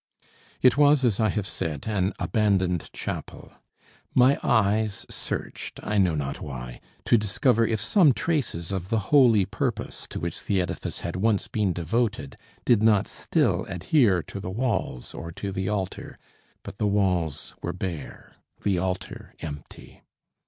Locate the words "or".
15.13-15.31